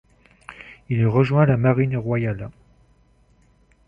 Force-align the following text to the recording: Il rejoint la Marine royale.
Il 0.89 1.05
rejoint 1.05 1.45
la 1.45 1.57
Marine 1.57 1.95
royale. 1.95 2.49